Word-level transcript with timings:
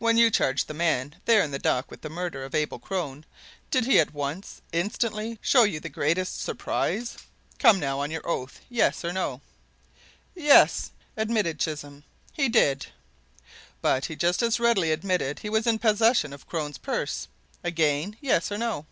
"When 0.00 0.16
you 0.18 0.32
charged 0.32 0.66
the 0.66 0.74
man 0.74 1.14
there 1.26 1.44
in 1.44 1.52
the 1.52 1.58
dock 1.60 1.92
with 1.92 2.00
the 2.02 2.10
murder 2.10 2.42
of 2.42 2.56
Abel 2.56 2.80
Crone, 2.80 3.24
didn't 3.70 3.88
he 3.88 4.00
at 4.00 4.12
once 4.12 4.60
instantly! 4.72 5.38
show 5.40 5.64
the 5.64 5.88
greatest 5.88 6.40
surprise? 6.42 7.16
Come, 7.60 7.78
now, 7.78 8.00
on 8.00 8.10
your 8.10 8.28
oath 8.28 8.58
yes 8.68 9.04
or 9.04 9.12
no?" 9.12 9.40
"Yes!" 10.34 10.90
admitted 11.16 11.60
Chisholm; 11.60 12.02
"he 12.32 12.48
did." 12.48 12.86
"But 13.80 14.06
he 14.06 14.16
just 14.16 14.42
as 14.42 14.58
readily 14.58 14.90
admitted 14.90 15.38
he 15.38 15.48
was 15.48 15.68
in 15.68 15.78
possession 15.78 16.32
of 16.32 16.48
Crone's 16.48 16.78
purse? 16.78 17.28
Again 17.62 18.16
yes 18.20 18.50
or 18.50 18.58
no?" 18.58 18.86